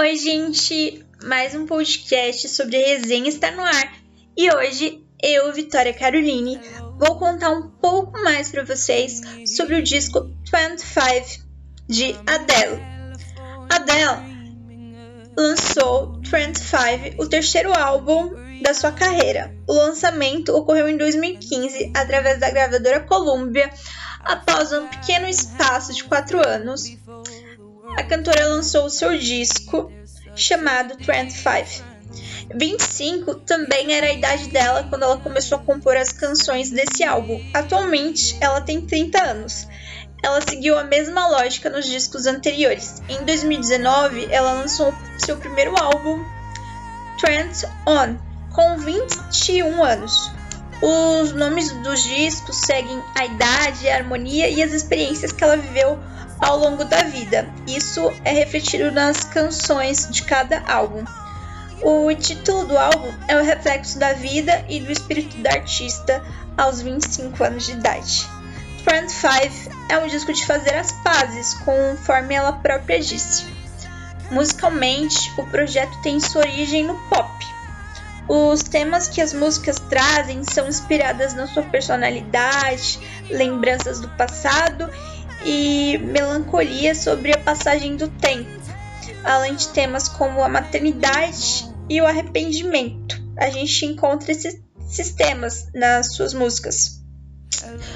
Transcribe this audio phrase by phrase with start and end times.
[0.00, 1.04] Oi, gente!
[1.24, 3.92] Mais um podcast sobre resenha está no ar.
[4.36, 6.60] E hoje eu, Vitória Caroline,
[6.96, 11.44] vou contar um pouco mais para vocês sobre o disco 25
[11.88, 12.80] de Adele.
[13.68, 18.30] Adele lançou 25, o terceiro álbum
[18.62, 19.52] da sua carreira.
[19.66, 23.68] O lançamento ocorreu em 2015 através da gravadora Columbia,
[24.20, 26.96] após um pequeno espaço de quatro anos
[27.98, 29.90] a cantora lançou seu disco
[30.36, 31.84] chamado 25.
[32.54, 37.42] 25 também era a idade dela quando ela começou a compor as canções desse álbum.
[37.52, 39.66] Atualmente, ela tem 30 anos.
[40.22, 43.02] Ela seguiu a mesma lógica nos discos anteriores.
[43.08, 46.24] Em 2019, ela lançou seu primeiro álbum,
[47.18, 48.16] Trent On,
[48.54, 50.30] com 21 anos.
[50.80, 55.98] Os nomes dos discos seguem a idade, a harmonia e as experiências que ela viveu
[56.40, 57.48] ao longo da vida.
[57.66, 61.04] Isso é refletido nas canções de cada álbum.
[61.82, 66.22] O título do álbum é o reflexo da vida e do espírito da artista
[66.56, 68.28] aos 25 anos de idade.
[68.82, 73.46] Friend 5 é um disco de fazer as pazes, conforme ela própria disse.
[74.30, 77.28] Musicalmente, o projeto tem sua origem no pop.
[78.28, 82.98] Os temas que as músicas trazem são inspiradas na sua personalidade,
[83.30, 84.90] lembranças do passado
[85.44, 88.50] e melancolia sobre a passagem do tempo,
[89.24, 93.22] além de temas como a maternidade e o arrependimento.
[93.36, 94.60] A gente encontra esses,
[95.14, 97.02] temas nas suas músicas.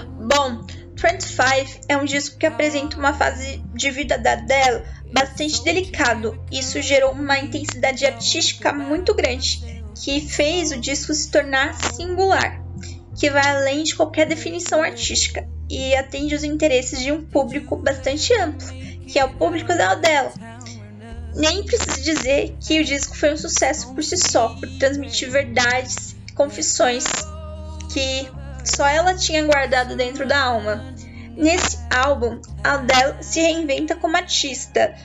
[0.07, 6.41] Bom, 25 é um disco que apresenta uma fase de vida da Adele bastante delicado.
[6.51, 12.62] Isso gerou uma intensidade artística muito grande, que fez o disco se tornar singular,
[13.23, 18.35] que vai além de qualquer definição artística e atende os interesses de um público bastante
[18.35, 18.67] amplo,
[19.07, 20.33] que é o público da dela.
[21.33, 26.17] Nem preciso dizer que o disco foi um sucesso por si só, por transmitir verdades
[26.27, 27.05] e confissões
[27.93, 28.29] que
[28.65, 30.93] só ela tinha guardado dentro da alma.
[31.37, 34.97] Nesse álbum, Adele se reinventa como artista.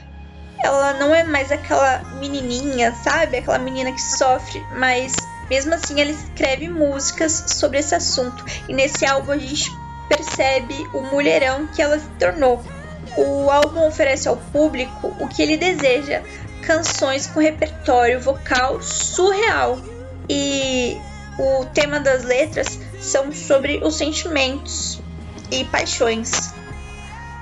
[0.58, 3.38] Ela não é mais aquela menininha, sabe?
[3.38, 5.14] Aquela menina que sofre, mas
[5.50, 8.44] mesmo assim ela escreve músicas sobre esse assunto.
[8.68, 9.72] E nesse álbum a gente
[10.08, 12.64] percebe o mulherão que ela se tornou.
[13.16, 16.22] O álbum oferece ao público o que ele deseja:
[16.62, 19.80] canções com repertório vocal surreal.
[20.30, 20.98] E
[21.40, 25.00] o tema das letras são sobre os sentimentos
[25.52, 26.54] e paixões.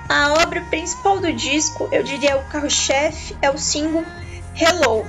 [0.08, 4.04] A obra principal do disco, eu diria o carro-chefe, é o single
[4.54, 5.04] Hello.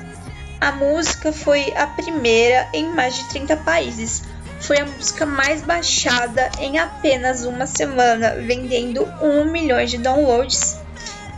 [0.60, 4.24] A música foi a primeira em mais de 30 países,
[4.60, 10.78] foi a música mais baixada em apenas uma semana, vendendo 1 milhão de downloads.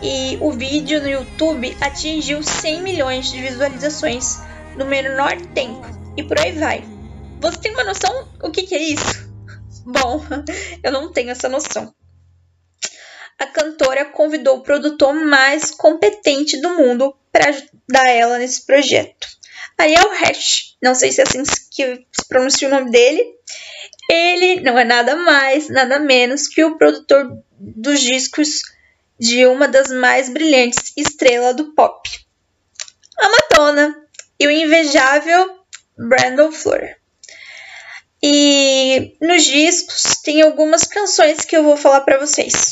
[0.01, 4.39] E o vídeo no YouTube atingiu 100 milhões de visualizações
[4.77, 5.85] no menor tempo.
[6.15, 6.85] E por aí vai.
[7.41, 9.29] Você tem uma noção o que, que é isso?
[9.85, 10.23] Bom,
[10.81, 11.93] eu não tenho essa noção.
[13.59, 19.27] Cantora convidou o produtor mais competente do mundo para ajudar ela nesse projeto.
[19.77, 23.21] Ariel Hatch, não sei se é assim que se pronuncia o nome dele,
[24.09, 28.61] ele não é nada mais, nada menos que o produtor dos discos
[29.19, 32.09] de uma das mais brilhantes estrelas do pop,
[33.17, 33.95] a Madonna
[34.39, 35.59] e o invejável
[35.97, 36.95] Brandon Fleur.
[38.23, 42.68] E nos discos tem algumas canções que eu vou falar para vocês.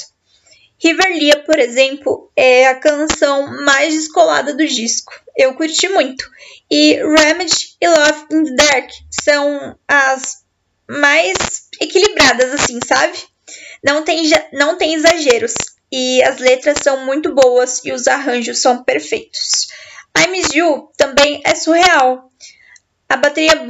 [0.79, 5.11] Riverlia, por exemplo, é a canção mais descolada do disco.
[5.35, 6.29] Eu curti muito.
[6.69, 10.43] E Remedy e Love in the Dark são as
[10.89, 11.35] mais
[11.81, 13.17] equilibradas, assim, sabe?
[13.83, 15.53] Não tem, não tem exageros.
[15.91, 19.67] E as letras são muito boas e os arranjos são perfeitos.
[20.17, 22.29] I Miss You também é surreal.
[23.09, 23.65] A bateria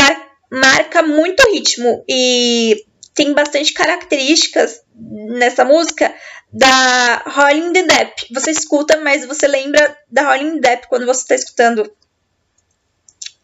[0.52, 6.14] marca muito ritmo e tem bastante características nessa música
[6.52, 8.28] da Rolling the Depp.
[8.34, 11.92] Você escuta, mas você lembra da Rolling Depp quando você está escutando.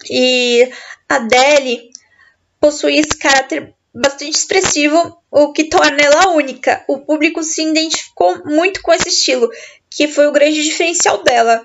[0.10, 0.70] E
[1.08, 1.92] a Adele
[2.60, 6.84] possui esse caráter bastante expressivo, o que torna ela única.
[6.88, 9.50] O público se identificou muito com esse estilo,
[9.90, 11.64] que foi o grande diferencial dela.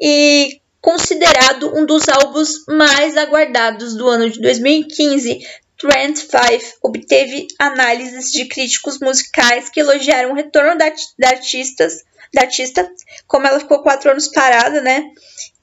[0.00, 5.40] E considerado um dos álbuns mais aguardados do ano de 2015,
[5.78, 12.04] Trent 5 obteve análises de críticos musicais que elogiaram o retorno da, da, artistas,
[12.34, 12.90] da artista,
[13.26, 15.10] como ela ficou quatro anos parada, né?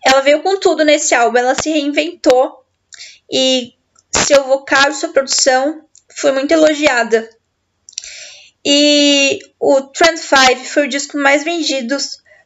[0.04, 2.64] Ela veio com tudo nesse álbum, ela se reinventou
[3.30, 3.74] e
[4.12, 5.86] seu vocal sua produção
[6.16, 7.30] foi muito elogiada.
[8.64, 11.98] E o Trend 5 foi o disco mais vendido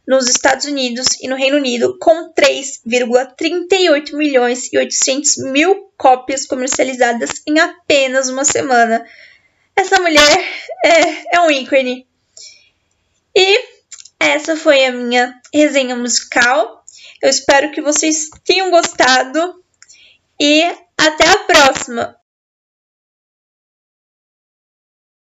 [0.10, 7.30] nos Estados Unidos e no Reino Unido, com 3,38 milhões e 800 mil cópias comercializadas
[7.48, 9.06] em apenas uma semana.
[9.76, 10.40] Essa mulher
[10.84, 12.08] é, é um ícone.
[13.36, 13.60] E
[14.20, 16.84] essa foi a minha resenha musical.
[17.22, 19.64] Eu espero que vocês tenham gostado
[20.42, 20.64] e
[20.98, 22.19] até a próxima!